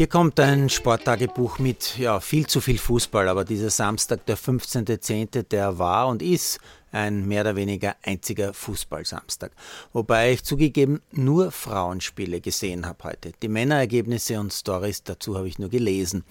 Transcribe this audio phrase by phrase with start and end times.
[0.00, 5.42] Hier kommt ein Sporttagebuch mit ja, viel zu viel Fußball, aber dieser Samstag, der 15.10.,
[5.42, 6.58] der war und ist
[6.90, 9.52] ein mehr oder weniger einziger Fußballsamstag.
[9.92, 13.32] Wobei ich zugegeben nur Frauenspiele gesehen habe heute.
[13.42, 16.24] Die Männerergebnisse und Stories dazu habe ich nur gelesen.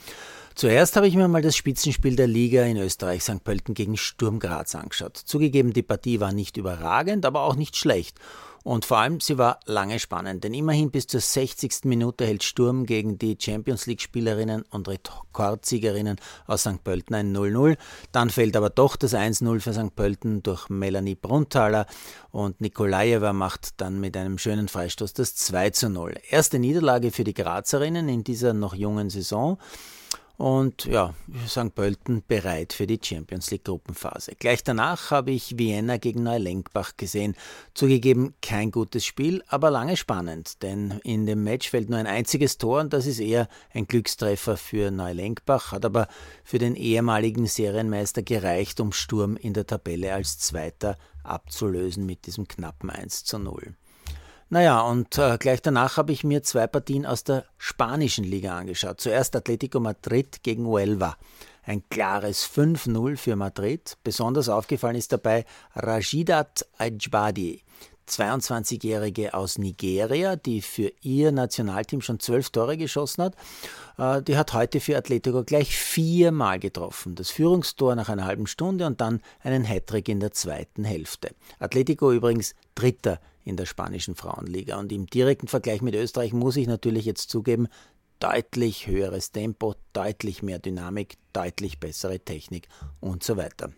[0.56, 3.44] Zuerst habe ich mir mal das Spitzenspiel der Liga in Österreich St.
[3.44, 5.16] Pölten gegen Sturm Graz angeschaut.
[5.16, 8.18] Zugegeben, die Partie war nicht überragend, aber auch nicht schlecht.
[8.64, 11.86] Und vor allem, sie war lange spannend, denn immerhin bis zur 60.
[11.86, 16.84] Minute hält Sturm gegen die Champions League-Spielerinnen und Rekordsiegerinnen aus St.
[16.84, 17.78] Pölten ein 0-0.
[18.12, 19.96] Dann fällt aber doch das 1-0 für St.
[19.96, 21.86] Pölten durch Melanie Brunnthaler
[22.32, 26.18] und Nikolajewa macht dann mit einem schönen Freistoß das 2-0.
[26.30, 29.58] Erste Niederlage für die Grazerinnen in dieser noch jungen Saison.
[30.40, 31.14] Und ja,
[31.46, 31.76] St.
[31.76, 34.36] Pölten bereit für die Champions League Gruppenphase.
[34.40, 37.36] Gleich danach habe ich Vienna gegen Neulenkbach gesehen.
[37.74, 42.58] Zugegeben kein gutes Spiel, aber lange spannend, denn in dem Match fällt nur ein einziges
[42.58, 46.08] Tor und das ist eher ein Glückstreffer für Neulenkbach, hat aber
[46.46, 52.48] für den ehemaligen Serienmeister gereicht, um Sturm in der Tabelle als Zweiter abzulösen mit diesem
[52.48, 53.76] knappen 1 zu 0.
[54.52, 59.00] Naja, und äh, gleich danach habe ich mir zwei Partien aus der spanischen Liga angeschaut.
[59.00, 61.18] Zuerst Atletico Madrid gegen Huelva.
[61.64, 63.96] Ein klares 5-0 für Madrid.
[64.04, 65.46] Besonders aufgefallen ist dabei
[65.76, 67.62] Rajidat Ajbadi,
[68.08, 73.36] 22-Jährige aus Nigeria, die für ihr Nationalteam schon zwölf Tore geschossen hat.
[74.00, 77.14] Äh, die hat heute für Atletico gleich viermal getroffen.
[77.14, 81.36] Das Führungstor nach einer halben Stunde und dann einen Hattrick in der zweiten Hälfte.
[81.60, 83.20] Atletico übrigens Dritter
[83.50, 84.78] in der spanischen Frauenliga.
[84.78, 87.68] Und im direkten Vergleich mit Österreich muss ich natürlich jetzt zugeben,
[88.20, 92.68] deutlich höheres Tempo, deutlich mehr Dynamik, deutlich bessere Technik
[93.00, 93.72] und so weiter.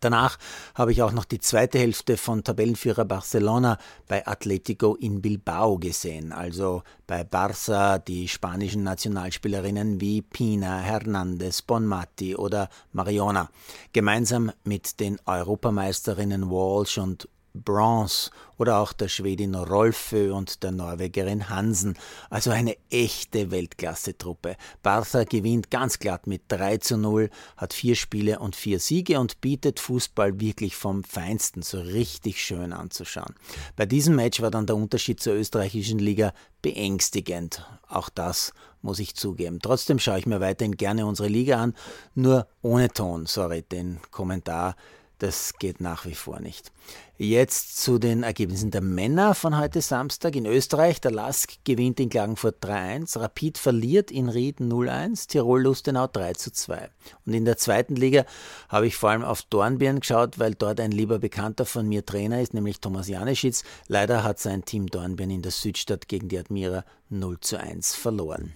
[0.00, 0.38] Danach
[0.74, 6.32] habe ich auch noch die zweite Hälfte von Tabellenführer Barcelona bei Atletico in Bilbao gesehen,
[6.32, 13.48] also bei Barça die spanischen Nationalspielerinnen wie Pina, Hernandez, Bonmati oder Mariona,
[13.94, 17.26] gemeinsam mit den Europameisterinnen Walsh und
[17.58, 21.96] Bronze oder auch der Schwedin Rolfö und der Norwegerin Hansen.
[22.28, 24.56] Also eine echte Weltklasse-Truppe.
[24.82, 29.40] Bartha gewinnt ganz glatt mit 3 zu 0, hat vier Spiele und vier Siege und
[29.40, 33.34] bietet Fußball wirklich vom Feinsten, so richtig schön anzuschauen.
[33.76, 36.32] Bei diesem Match war dann der Unterschied zur österreichischen Liga
[36.62, 37.64] beängstigend.
[37.88, 38.52] Auch das
[38.82, 39.60] muss ich zugeben.
[39.60, 41.74] Trotzdem schaue ich mir weiterhin gerne unsere Liga an,
[42.14, 44.76] nur ohne Ton, sorry, den Kommentar
[45.18, 46.72] das geht nach wie vor nicht.
[47.16, 50.36] Jetzt zu den Ergebnissen der Männer von heute Samstag.
[50.36, 56.88] In Österreich, der Lask gewinnt in Klagenfurt 3-1, Rapid verliert in Ried 0-1, Tirol-Lustenau 3-2.
[57.26, 58.24] Und in der zweiten Liga
[58.68, 62.40] habe ich vor allem auf Dornbirn geschaut, weil dort ein lieber Bekannter von mir Trainer
[62.40, 63.64] ist, nämlich Thomas Janeschitz.
[63.88, 68.54] Leider hat sein Team Dornbirn in der Südstadt gegen die Admira 0-1 verloren.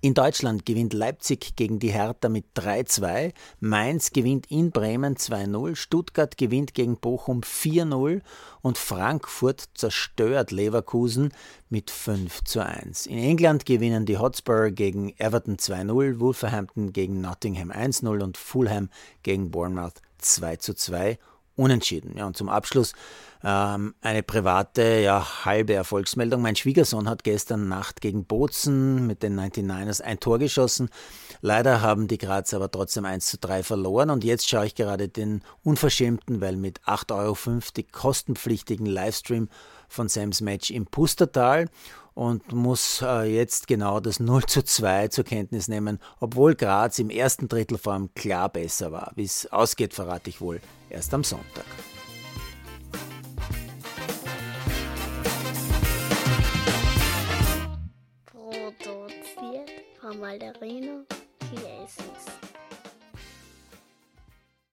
[0.00, 6.38] In Deutschland gewinnt Leipzig gegen die Hertha mit 3-2, Mainz gewinnt in Bremen 2-0, Stuttgart
[6.38, 8.20] gewinnt gegen Bochum 4-0
[8.62, 11.32] und Frankfurt zerstört Leverkusen
[11.68, 13.08] mit 5-1.
[13.08, 18.90] In England gewinnen die Hotspur gegen Everton 2-0, Wolverhampton gegen Nottingham 1-0 und Fulham
[19.24, 21.18] gegen Bournemouth 2-2
[21.58, 22.16] unentschieden.
[22.16, 22.92] Ja, und zum Abschluss
[23.44, 26.40] ähm, eine private, ja, halbe Erfolgsmeldung.
[26.42, 30.88] Mein Schwiegersohn hat gestern Nacht gegen Bozen mit den 99ers ein Tor geschossen.
[31.40, 35.08] Leider haben die Graz aber trotzdem 1 zu 3 verloren und jetzt schaue ich gerade
[35.08, 39.48] den unverschämten, weil mit 8,50 Euro kostenpflichtigen Livestream
[39.88, 41.68] von Sams Match im Pustertal
[42.18, 47.10] und muss äh, jetzt genau das 0 zu 2 zur Kenntnis nehmen, obwohl Graz im
[47.10, 49.12] ersten Drittel vor allem klar besser war.
[49.14, 51.64] Wie es ausgeht, verrate ich wohl erst am Sonntag.
[58.26, 59.70] Produziert
[60.00, 61.04] von Malderino
[61.48, 62.47] Chiesis.